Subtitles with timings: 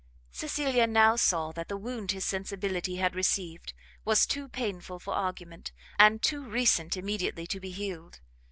[0.31, 5.71] Cecilia now saw that the wound his sensibility had received was too painful for argument,
[5.99, 8.19] and too recent immediately to be healed.